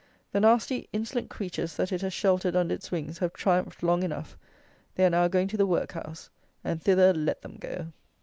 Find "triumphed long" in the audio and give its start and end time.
3.33-4.01